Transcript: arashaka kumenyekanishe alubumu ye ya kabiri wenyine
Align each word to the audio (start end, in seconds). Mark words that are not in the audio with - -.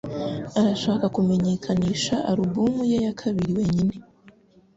arashaka 0.59 1.05
kumenyekanishe 1.15 2.13
alubumu 2.31 2.81
ye 2.91 2.97
ya 3.05 3.13
kabiri 3.21 3.51
wenyine 3.57 3.93